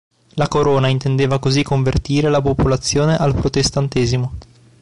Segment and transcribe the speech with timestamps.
[0.33, 4.31] La Corona intendeva così convertire la popolazione al protestantesimo.